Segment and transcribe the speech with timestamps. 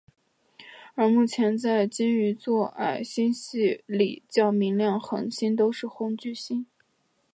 [0.95, 6.65] 而目前在鲸鱼座矮星系里较明亮恒星都是红巨星。